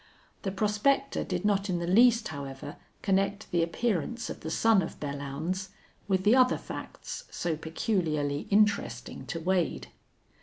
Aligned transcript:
The 0.41 0.51
prospector 0.51 1.23
did 1.23 1.45
not 1.45 1.69
in 1.69 1.77
the 1.77 1.85
least, 1.85 2.29
however, 2.29 2.77
connect 3.03 3.51
the 3.51 3.61
appearance 3.61 4.31
of 4.31 4.39
the 4.39 4.49
son 4.49 4.81
of 4.81 4.99
Belllounds 4.99 5.69
with 6.07 6.23
the 6.23 6.35
other 6.35 6.57
facts 6.57 7.25
so 7.29 7.55
peculiarly 7.55 8.47
interesting 8.49 9.27
to 9.27 9.39
Wade. 9.39 9.89